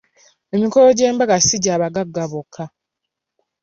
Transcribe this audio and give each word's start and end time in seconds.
Emikolo 0.55 0.87
gy'embaga 0.97 1.37
si 1.47 1.57
gya 1.63 1.75
bagagga 1.81 2.23
bokka. 2.31 2.65